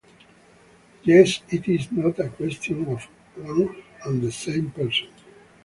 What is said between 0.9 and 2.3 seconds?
Yet it is not a